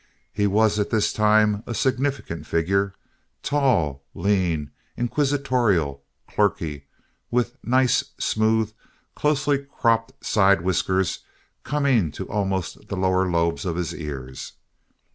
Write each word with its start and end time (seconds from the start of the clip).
He 0.33 0.47
was 0.47 0.79
at 0.79 0.89
this 0.89 1.13
time 1.13 1.61
a 1.67 1.75
significant 1.75 2.47
figure—tall, 2.47 4.03
lean, 4.15 4.71
inquisitorial, 4.97 6.01
clerkly—with 6.27 7.57
nice, 7.63 8.05
smooth, 8.17 8.73
closely 9.13 9.59
cropped 9.69 10.25
side 10.25 10.61
whiskers 10.61 11.19
coming 11.63 12.09
to 12.13 12.27
almost 12.27 12.87
the 12.87 12.97
lower 12.97 13.29
lobes 13.29 13.63
of 13.63 13.75
his 13.75 13.93
ears. 13.93 14.53